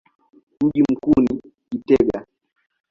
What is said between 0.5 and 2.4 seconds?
Mji mkuu ni Gitega.